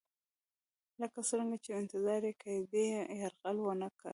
لکه 1.01 1.19
څرنګه 1.29 1.57
چې 1.63 1.69
انتظار 1.81 2.21
یې 2.27 2.33
کېدی 2.41 2.85
یرغل 3.21 3.57
ونه 3.61 3.89
کړ. 3.99 4.09